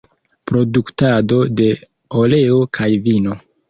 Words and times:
Produktado 0.51 1.39
de 1.61 1.69
oleo 2.25 2.61
kaj 2.81 2.93
vino. 3.09 3.43